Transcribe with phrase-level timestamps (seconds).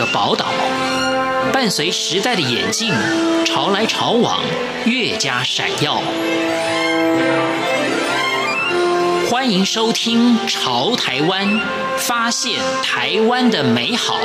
[0.00, 0.46] 的宝岛，
[1.52, 2.90] 伴随时代的眼镜，
[3.44, 4.40] 潮来潮往，
[4.86, 6.00] 越加闪耀。
[9.28, 11.46] 欢迎收听《潮台湾》，
[11.98, 14.16] 发现台湾的美好。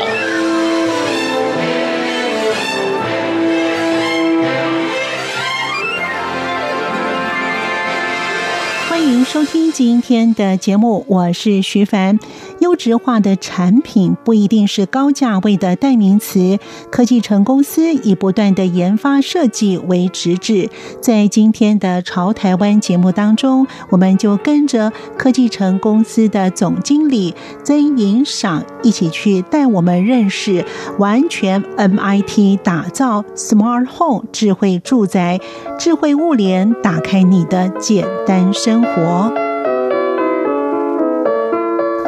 [8.87, 12.17] 欢迎收听今天的节目，我是徐凡。
[12.65, 16.57] 优质化的产品不一定是高价位的代名词。
[16.89, 20.71] 科技城公司以不断的研发设计为直至。
[20.99, 30.65] 在今天的潮台湾节目当中，我们就跟着科技城公司的总经理曾颖赏一起去带我们认识
[30.97, 35.39] 完全 MIT 打造 Smart Home 智慧住宅、
[35.77, 39.54] 智慧物联，打开你的简单生活。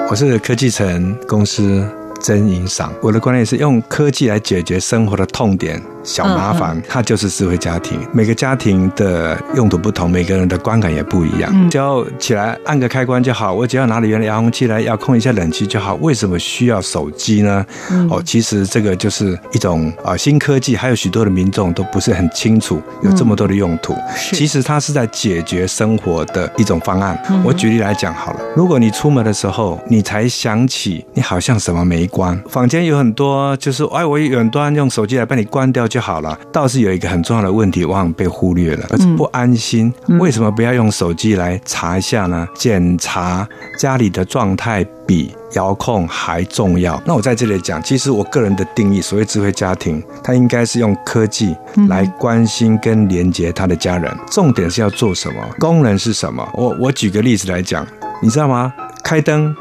[0.09, 1.85] 我是科技城公司
[2.21, 5.81] 曾颖赏，我的观念是用科技来解决生活的痛点。
[6.01, 7.99] 小麻烦，它就是智慧家庭。
[8.13, 11.69] 每个家庭的用途不同，每个人的观感也不一样。
[11.69, 15.95] 只要起来按个开关就好，我只要拿着原来遥控器来遥控一下冷气就好。
[15.95, 17.65] 为什么需要手机呢？
[18.09, 23.93] 哦，其实这个就是一种啊新科技，还有许多的民众都不是很清楚有这么多的用途。
[24.31, 27.21] 其实它是在解决生活的一种方案。
[27.43, 35.97] 我举例来讲好了，如果你出门的时候，你才想起你好像什么没关，房间有很多就是哎，我远端用手机来帮你关掉就。
[35.97, 39.91] 就好了，倒是有一个很重要的问题，往往被忽略了，而是不安心。
[40.19, 42.47] 为什么不要用手机来查一下呢？
[42.53, 43.47] 检查
[43.79, 47.01] 家里的状态比遥控还重要。
[47.03, 51.55] 那我在这里讲，其实我个人的定义，所谓智慧家庭，它应该是用科技
[51.89, 54.15] 来关心跟连接他的家人。
[54.29, 55.41] 重点是要做什么？
[55.57, 56.47] 功能是什么？
[56.53, 57.83] 我我举个例子来讲，
[58.21, 58.73] 你知道吗？
[59.03, 59.55] 开灯。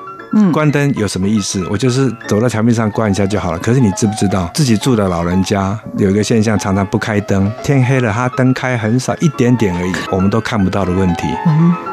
[0.53, 1.65] 关灯有什么意思？
[1.71, 3.59] 我就是走到墙壁上关一下就好了。
[3.59, 11.27] 可是你知不知道，自己住的老人家有一个现象，常常不开灯，天黑了，他灯开很少，一点点而已，我们都看不到的问题，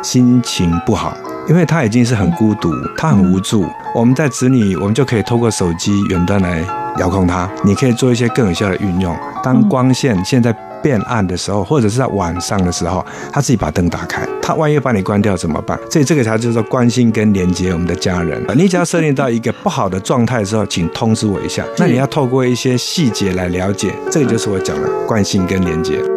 [0.01, 1.15] 心情不好，
[1.47, 3.65] 因为他已经是很孤独，他很无助。
[3.95, 6.65] 我们在子女，我们就可以透过手机远端来
[6.97, 9.15] 遥控他，你可以做一些更有效的运用。
[9.41, 10.53] 当光线现在。
[10.83, 14.27] 变暗的时候，或者是在晚上的时候，他自己把灯打开。
[14.41, 15.79] 他万一把你关掉怎么办？
[15.89, 18.43] 所以这个才就是说关心跟连接我们的家人。
[18.55, 21.63] 你只要设定到一个不好的状态的时候，请通知我一下。
[21.77, 26.12] 那你要透过一些细节来了解，这个就是我讲的关心跟连接。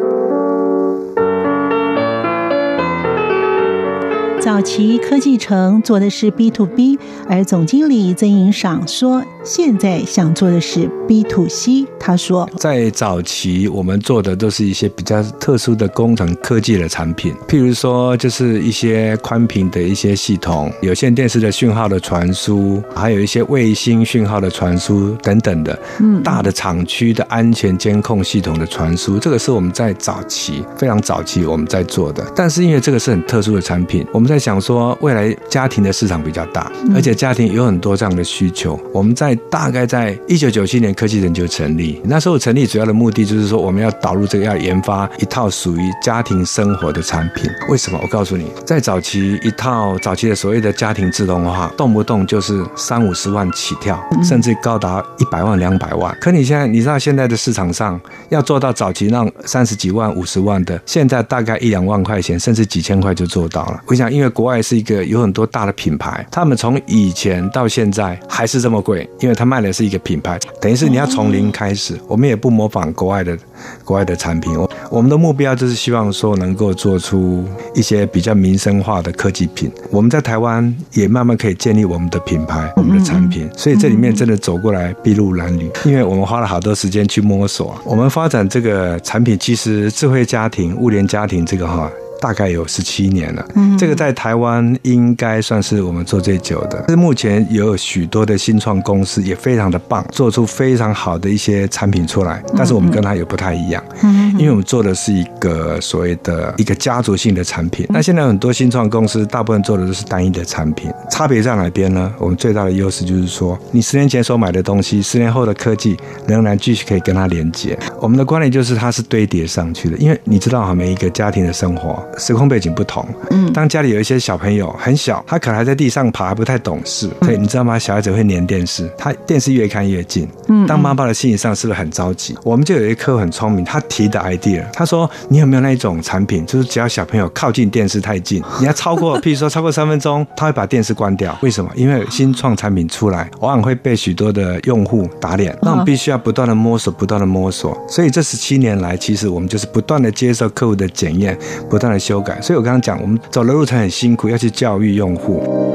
[4.47, 6.97] 早期科技城做的是 B to B，
[7.29, 11.85] 而总经理曾颖赏说，现在想做的是 B to C。
[11.99, 25.77] 他说，在早期我们做的都是一些比较特殊的工程科技的产品，譬如说就是一些宽频的一些系统、有线电视的讯号的传输，还有一些卫星讯号的传输等等的。
[25.99, 32.25] 嗯，大的厂区的安全监控系统的传输，这个是我们在早期非常早期我们在做的。
[32.37, 38.79] 但是因为这个是很特殊的产品，我们在在想说，未来家庭的市场比较大，而且家庭有很多这样的需求。
[38.93, 47.51] 我们在大概在一九九七年科技人就成立，那时候成立主要的目的就是说，我们要导入这个，要研发一套属于家庭生活的产品。
[47.71, 47.99] 为什么？
[48.03, 56.15] 我告诉你，在早期一套早期的所谓的家庭自动化，动不动就是三五十万起跳，甚至高达一百万、两百万。
[56.21, 57.99] 可你现在，你知道现在的市场上
[58.29, 63.81] 要做到早期让三十几万、五十万的，现在大概一两万块钱，甚至几千块就做到了。
[63.87, 71.99] 我想，因为国外是一个有很多大的品牌，他们从以前到现在还是这么贵，因为他卖的是一个品牌，等于是你要从零开始。
[72.07, 73.37] 我们也不模仿国外的
[73.85, 77.45] 国外的产品，我我们的目标就是希望说能够做出
[77.75, 79.71] 一些比较民生化的科技品。
[79.91, 87.77] 我们在台湾也慢慢可以建立我们的品牌、我们的产品，所以这里面真的走过来筚路蓝缕，因为我们花了好多时间去摸索。
[87.85, 91.91] 我们发展这个产品，其实智慧家庭、物联家庭这个哈。
[92.21, 96.85] 大概有十七年了，嗯，这个在台湾应该算是我们做最久的。
[96.89, 102.43] 是目前也有许多的新创公司也非常的棒，做出非常好的一些产品出来。
[102.57, 107.87] 但是我们跟它也不太一样，嗯，因为我们做的是一个所谓的一个家族性的产品。
[107.91, 112.13] 那现在很多新创公司大部分做的都是单一的产品，差别在哪边呢？
[112.19, 115.97] 我们最大的优势就是说，你十年前所买的东西，十年后的科技
[116.27, 117.79] 仍然继续可以跟它连接。
[118.01, 122.06] 我们的观念就是它是堆叠上去的，因为你知道哈，每一个家庭的生活。
[122.19, 123.07] 时空背景不同。
[123.31, 127.11] 嗯，当家里有一些小朋友很小，他可能还在地上爬，还不太懂事。
[127.23, 127.79] 所以你知道吗？
[127.79, 130.29] 小孩子会粘电视，他电视越看越近。
[130.49, 132.37] 嗯，当妈妈的心理上是不是很着急？
[132.45, 141.37] 我们就有一颗很聪明，他提的 idea，他说：“你有没有那一种产品，就是只要小朋友靠近电视太近，你要超过，譬如说超过三分钟，他会把电视关掉。
[141.43, 141.71] 为什么？
[141.75, 145.57] 因为新创产品出来，往往会被许多的用户打脸。
[145.63, 147.77] 那我们必须要不断的摸索，不断的摸索。
[147.89, 151.37] 所以这十七年来，其实我们就是不断的接受客户的检验，
[151.69, 152.41] 不断的修改。
[152.41, 155.66] 所以我刚刚讲，我们走的路程很辛苦，要去教育用户。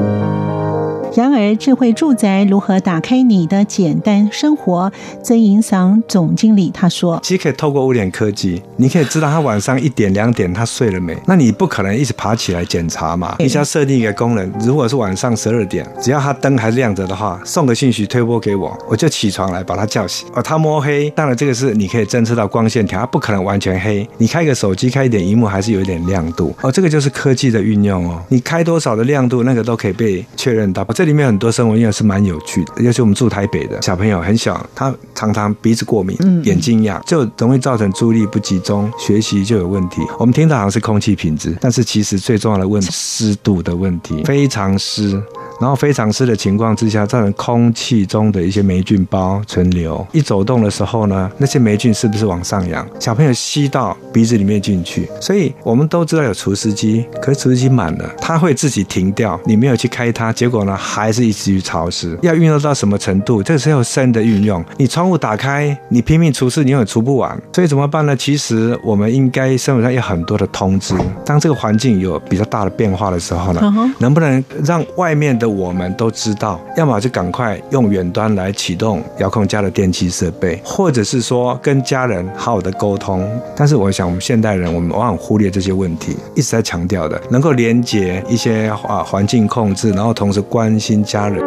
[1.14, 4.90] 然而，智慧住宅如何打开你的简单生活？
[5.22, 11.18] 曾营桑总经理他说：“其实可以透过物联科技，你可以知道他晚上一点两点他睡了没。
[11.28, 13.36] 那你不可能一直爬起来检查嘛？
[13.40, 20.30] 你只要设定一个功能，如果是晚上十二点，只要他灯还亮着的话，送个信息推播给我，我就起床来把他叫醒。
[20.34, 24.08] 哦，他摸黑，当然这个是你可以侦测到光线条，他不可能完全黑。
[24.18, 26.56] 你开个手机开一点荧幕还是有一点亮度。
[26.62, 28.24] 哦，这个就是科技的运用哦。
[28.30, 30.86] 你开多少的亮度，那个都可以被确认到。
[31.01, 40.02] 这里面很多生活应用是蛮有趣的，尤其我们住台北的小朋友很小，他常常鼻子过敏、眼睛痒，就容易造成注意力不集中，学习就有问题。
[40.20, 45.22] 我们听到好像是空气品质，但是其实最重要的问题湿度的问题，非常湿。
[45.62, 50.06] 然后非常湿的情况之下，造成空气中的一些霉菌包存留。
[50.12, 52.86] 一走动的时候呢，那些霉菌是不是往上扬？
[53.00, 55.08] 小朋友吸到鼻子里面进去。
[55.22, 59.40] 所以我们都知道有除湿机，可是除湿机满了，它会自己停掉。
[59.46, 62.18] 你没有去开它，结果呢，还是一直去潮湿。
[62.24, 63.44] 要运用到什么程度？
[63.44, 64.66] 这个时候深的运用。
[64.78, 67.40] 你窗户打开，你拼命除湿，你永远除不完。
[67.54, 68.16] 所以怎么办呢？
[68.16, 70.96] 其实我们应该生活上有很多的通知。
[71.24, 83.28] 当这个环境有比较大的变化的时候呢，能不能让外面的我们都知道，要么就赶快用远端来启动遥控家的电器设备，或者是说跟家人好好的沟通。
[83.56, 91.42] 但是我想，我们现代人我们往往忽略这些问题，一直在强调的，能够连接一些啊环境控制，然后同时关心家人。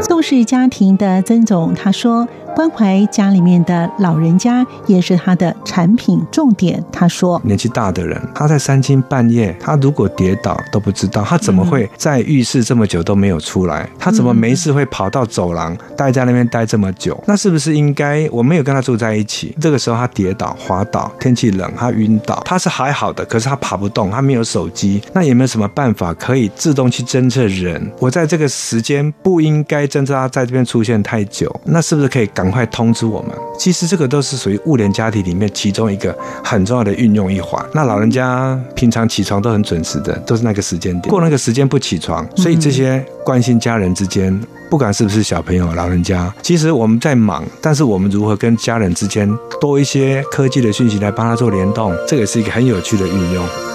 [0.00, 2.26] 宋氏家庭的曾总他说。
[2.54, 6.82] 关怀家里面的老人家也是他的产品重点。
[6.92, 13.88] 他说：“年纪大的人，他在三更半夜，他如果跌倒都不知道，他怎么会在浴室这么久都没有出来？
[13.98, 17.20] 他怎么没事会跑到走廊待在那边待这么久？
[17.26, 19.56] 那是不是应该我没有跟他住在一起？
[19.60, 27.90] 这个时候他跌倒滑倒，天气冷他晕倒，他是还好的，可是他爬不动，他没有手机，那有没有什么办法可以自动去侦测人？
[27.98, 33.30] 我在这个时间不应该侦测他在这边出现太久，那是不是可以赶？”赶快通知我们。
[33.58, 36.14] 其实这个都是属于物联家庭里面其中一个
[36.44, 37.64] 很重要的运用一环。
[37.72, 41.10] 那老人家平常起床都很准时的，都是那个时间点。
[41.10, 44.38] 过那个时间不起床，所以这些关心家人之间，
[44.68, 49.26] 不管是不是小朋友、老人家，其实我们在忙，但是我们如何跟家人之间
[49.58, 53.73] 多一些科技的讯息来帮他做联动，这个也是一个很有趣的运用。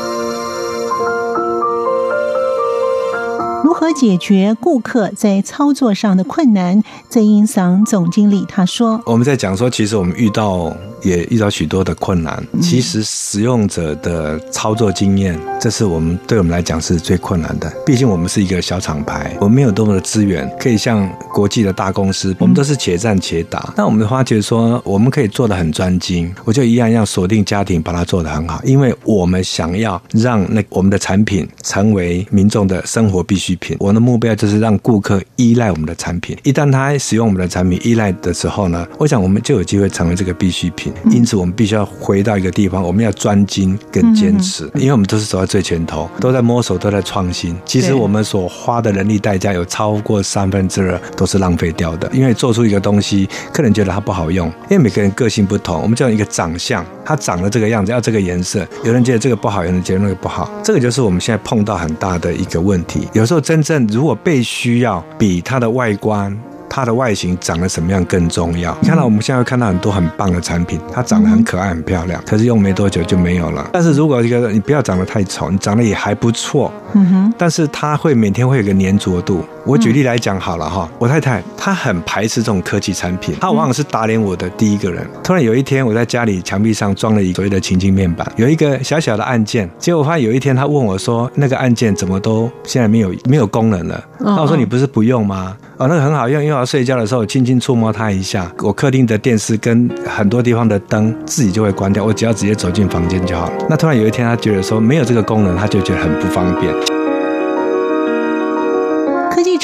[3.79, 6.83] 何解决顾客在操作上的困难？
[7.09, 12.45] 曾营桑总经理他说：“我们在讲说，其实我们遇到。”也遇到许多的困难。
[12.61, 17.73] 其实使用者的操作经验，这是我们对我们来讲是最困难的。
[17.85, 23.73] 毕竟我们是一个小厂牌，我们没有多么的资源可以像国际的大公司，我们都是且战且打。
[23.77, 28.61] 那我们发觉说，我们可以做的很专精，我就一样要锁定家庭，把它做得很好。
[28.65, 33.68] 因为我们想要让那我们的产品成为民众的生活必需品。
[33.79, 36.37] 我们的目标就是让顾客依赖我们的产品。
[36.43, 40.91] 一旦他使用我们的产品依赖的时候呢，我想我们就有机会成为这个必需品。
[41.11, 47.55] 因此，我们必须要回到一个地方，我们要专精跟坚持，因为我们都是走在最前头，都在摸索，都在创新。
[47.65, 55.81] 其实，我们所花的人力代价有超过三分之二都是浪费掉的，因为做出一个东西，客人觉得它不好用，因为每个人个性不同。
[55.81, 63.07] 我们叫一个长相，它长得这个样子，要这个颜色，有人觉得这个不好，有人觉得那个不好，这个就是我们现在碰到很大的一个问题。
[63.13, 66.37] 有时候，真正如果被需要，比它的外观。
[66.71, 68.77] 它的外形长得什么样更重要。
[68.79, 73.67] 你看到我们现在看到很多很棒的产品，它长得很可爱、很漂亮，可是用没多久就没有了。
[73.73, 79.43] 但是如果一个你不要长得太丑，你长得也还不错，嗯哼，但是它会每天会有个粘着度。
[79.69, 85.07] 我举例来讲好了哈，我太太她很排斥这种科技产品，她往往是打脸我的第一个人。
[85.23, 94.03] 突然有一天，我在家里墙壁上装了一个所谓的情境面板，有一个小小的按键，结果我发现有一天她问我说，那个按键怎么都现在没有没有功能了？
[94.17, 95.55] 那我说你不是不用吗？
[95.77, 103.53] 哦，那个很好用，因为我要睡觉的时候轻轻触摸它一下，我客厅的电视跟很多地方的灯自己就会关掉，我只要直接走进房间就好了。
[103.69, 106.73] 那突然有一天，她觉得说没有这个功能，她就觉得很不方便。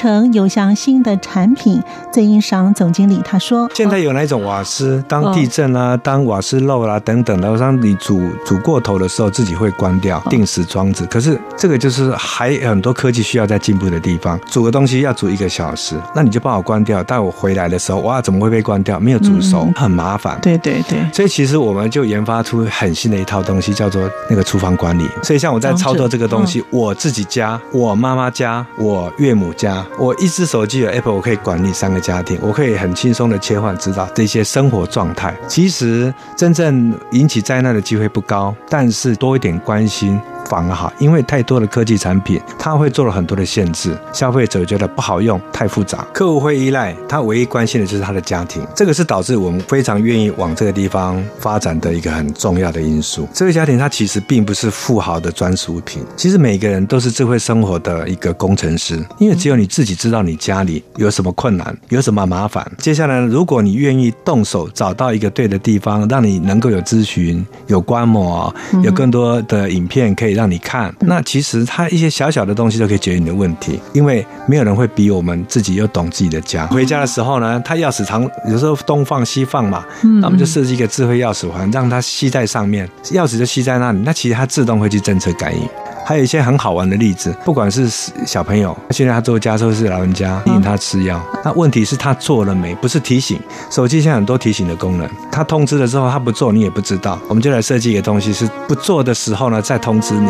[0.06, 1.82] 城有像新的产品，
[2.14, 11.08] 曾英赏总经理他说：“现在有那种瓦斯，当地震啊，当瓦斯漏啦、啊、等等的，当你煮煮过头的时候，自己会关掉，定时装置。
[11.08, 14.40] 可是这个就是还有很多科技需要在进步的地方。
[14.46, 19.00] 煮个东西要煮一个小时，那你就帮我关掉，但我回来的时候，哇，怎么会被关掉？
[19.00, 20.38] 没有煮熟，很麻烦。
[20.40, 21.00] 对对对。
[21.12, 25.10] 所以其实我们就研发出很新的一套东西，叫做那个厨房管理。
[25.24, 35.34] 所以像我在操作这个东西，我自己家，我妈妈家，我岳母家，我一只手机有 Apple，我可以管理三个家庭，我可以很轻松的切换，知道这些生活状态。
[35.48, 40.20] 其实真正引起灾难的机会不高，但是多一点关心。
[40.50, 53.28] 反而好，因为太多的科技产品，它会做了很多的限制，消费者觉得不好用，太复杂，客户会依赖，他唯一关心的就是他的家庭，这个是导致我们非常愿意往这个地方发展的一个很重要的因素。
[53.34, 62.66] 智慧家庭它其实并不是富豪的专属品，其实每个人都是智慧生活的一个工程师，因为只有你自己知道你家里有什么困难，有什么麻烦。
[62.78, 70.35] 接下来，如果你愿意动手找到一个对的地方，让你能够有咨询、有观摩、有更多的影片可以。
[70.36, 76.68] 让你看，那其实它一些小小的东西都可以解决你的问题，因为没有人会比我们自己又懂自己的家。
[76.68, 79.84] 回家的时候呢，它钥匙常有时候东放西放嘛，
[80.22, 85.68] 那我们就设计一个智慧钥匙环，让它吸在上面，钥匙就吸在那里，那其实它自动会去侦测感应。
[86.08, 87.90] 还有一些很好玩的例子，不管是
[88.28, 92.76] 小朋友，现在他做家事是老人家提醒他吃药，那问题是他做了没？
[92.76, 93.40] 不是提醒，
[93.72, 97.18] 手机现在很多提醒的功能，他通知了之后他不做，你也不知道。
[97.28, 100.30] 我们就来设计一个东西，是不做的时候呢再通知你。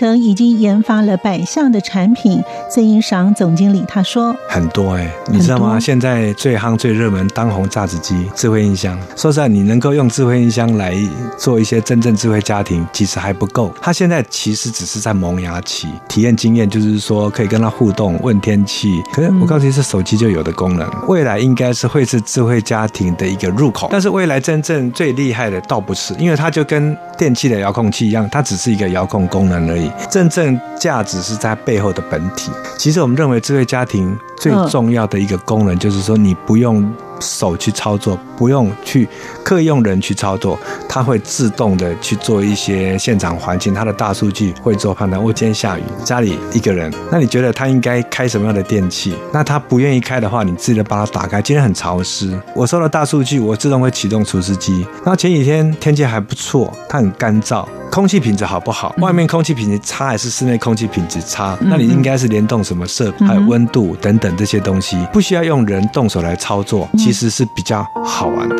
[0.00, 2.42] 技城已经研发了百项的产品。
[2.70, 5.78] 曾英赏总经理他说：“很多哎、欸，你知道吗？
[5.78, 8.98] 现在最夯、最热门、当红榨汁机、智慧音箱。
[9.14, 10.94] 说实在，你能够用智慧音箱来
[11.36, 13.70] 做一些真正智慧家庭，其实还不够。
[13.82, 19.02] 它现在其实只是在萌芽期，体验经验就是说可以跟它互动、问天气。
[19.12, 20.88] 可是我告诉你，是手机就有的功能。
[21.08, 23.88] 未来应该是会是智慧家庭的一个入口。
[23.92, 29.89] 但是未来真正最厉害的倒不是，因为它就跟电器的遥控器一样，它只是一个遥控功能而已。
[30.10, 32.50] 真正价值是在背后的本体。
[32.76, 39.06] 其实我们认为智慧家庭最重要的一个功能，就是说你不用手去操作，不用去
[39.44, 45.22] 刻意用人去操作，它会自动的去做一些现场环境，它的大数据会做判断。
[45.22, 49.14] 我今天下雨，家里一个人，那你觉得他应该开什么样的电器？
[49.32, 51.42] 那他不愿意开的话，你自己把它打开。
[51.42, 54.86] 今天很潮湿，我收了大数据，我自动会启动除湿机。
[55.04, 57.66] 那前几天天气还不错，它很干燥。
[57.90, 58.94] 空气品质好不好？
[58.98, 61.58] 外面空气品质差还是室内空气品质差？
[61.60, 68.56] 那你应该是联动什么设备，还有温度等等这些东西，不需要用人动手来操作，其实是比较好玩的。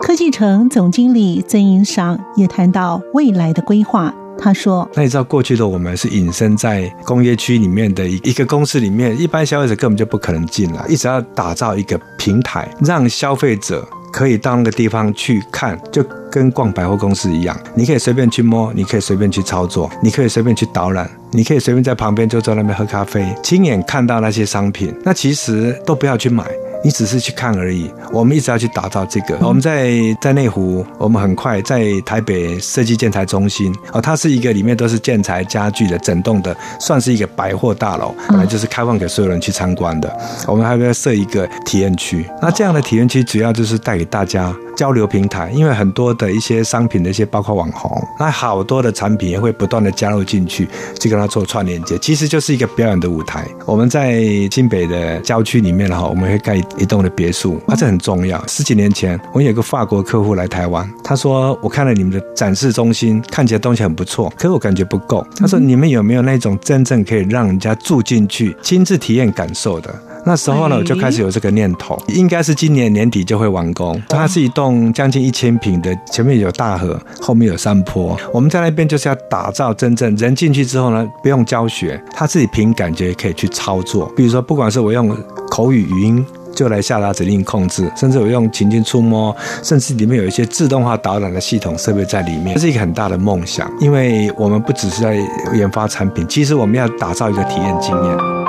[0.00, 26.46] 科技城总经理曾银赏也谈到未来的规划，他说：“那你知道过去的我们是隐身在工业区里面的一一个公司里面，一般消费者根本就不可能进来，一直要打造一个平台，让消费者。”可以到那个地方去看，就跟逛百货公司一样，你可以随便去摸，你可以随便去操作，你可以随便去导览，你可以随便在旁边就坐那边喝咖啡，亲眼看到那些商品，那其实都不要去买。
[26.84, 27.90] 你只是去看而已。
[28.12, 29.36] 我们一直要去打造这个。
[29.40, 29.90] 我们在
[30.20, 40.16] 在内湖，我们很快在台北设计建材中心哦，它是一个里面都是建材家具的整栋的，算是一个百货大楼，本来就是开放给所有人去参观的。
[40.46, 42.24] 我们还会设一个体验区。
[42.40, 44.54] 那这样的体验区主要就是带给大家。
[44.76, 47.90] 交流平台，因为很多的一些商品的一些，包括网红，
[48.20, 50.68] 那好多的产品也会不断的加入进去，
[51.00, 53.48] 去跟他做串连接，其实就是一个表演的舞台。
[53.64, 58.40] 我们在新北的郊区里面哈，我们会盖一栋的别墅，啊，这很重要。
[58.46, 65.26] 十几年前，我有个法国客户来台湾，他说我看了你们的展示中心，看起来东西很不错，可是我感觉不够。
[65.38, 69.94] 他说你们有没有那种真正可以让人家住进去，亲自体验感受的？
[70.26, 74.02] 那时候呢，我就开始有这个念头，应该是今年年底就会完工。
[74.08, 78.18] 它是一栋将近一千坪的，前面有大河，后面有山坡。
[78.32, 84.12] 我们在那边就是要打造真正人进去之后呢，不用教学，他自己凭感觉可以去操作。
[84.16, 85.16] 比如说，不管是我用
[85.48, 93.70] 口语语音就来下达指令控制，甚至我用情境触摸，甚至里面有一些自动化导览的系统设备在里面，这是一个很大的梦想。
[93.80, 95.16] 因为我们不只是在
[95.54, 98.45] 研发产品，其实我们要打造一个体验经验。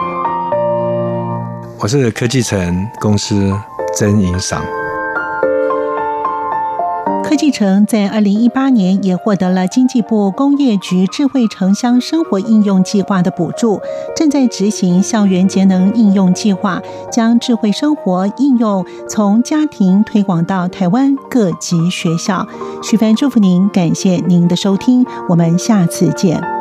[1.79, 3.53] 我是科技城公司
[3.95, 4.63] 曾英赏。
[7.23, 13.79] 科技城在二零一八年也获得了经济部工业局智慧城乡生活应用计划的补助，
[14.15, 16.81] 正在执行校园节能应用计划，
[17.11, 22.47] 将智慧生活应用从家庭推广到台湾各级学校。
[22.81, 26.56] 徐帆祝福您，感谢您的收听，我们下次见。